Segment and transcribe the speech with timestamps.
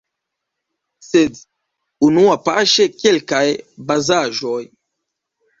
[1.07, 1.37] Sed
[2.07, 3.45] unuapaŝe kelkaj
[3.93, 4.61] bazaĵoj.